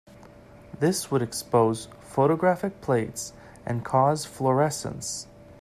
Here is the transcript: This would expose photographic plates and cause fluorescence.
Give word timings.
This 0.79 1.11
would 1.11 1.21
expose 1.21 1.87
photographic 2.01 2.81
plates 2.81 3.33
and 3.67 3.85
cause 3.85 4.25
fluorescence. 4.25 5.27